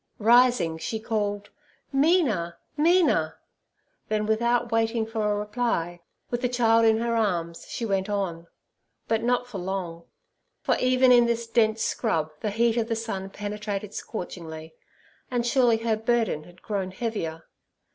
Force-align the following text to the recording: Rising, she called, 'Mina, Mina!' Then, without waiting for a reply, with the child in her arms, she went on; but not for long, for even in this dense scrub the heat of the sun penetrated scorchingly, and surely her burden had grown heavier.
Rising, 0.17 0.79
she 0.79 0.99
called, 0.99 1.51
'Mina, 1.93 2.57
Mina!' 2.75 3.37
Then, 4.09 4.25
without 4.25 4.71
waiting 4.71 5.05
for 5.05 5.31
a 5.31 5.35
reply, 5.35 5.99
with 6.31 6.41
the 6.41 6.49
child 6.49 6.85
in 6.85 6.97
her 6.97 7.15
arms, 7.15 7.67
she 7.69 7.85
went 7.85 8.09
on; 8.09 8.47
but 9.07 9.21
not 9.21 9.45
for 9.45 9.59
long, 9.59 10.05
for 10.63 10.75
even 10.79 11.11
in 11.11 11.27
this 11.27 11.45
dense 11.45 11.83
scrub 11.83 12.31
the 12.39 12.49
heat 12.49 12.77
of 12.77 12.87
the 12.87 12.95
sun 12.95 13.29
penetrated 13.29 13.93
scorchingly, 13.93 14.73
and 15.29 15.45
surely 15.45 15.77
her 15.77 15.95
burden 15.97 16.45
had 16.45 16.63
grown 16.63 16.89
heavier. 16.89 17.43